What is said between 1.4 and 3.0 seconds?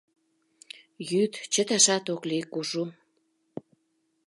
чыташат ок лий кужу.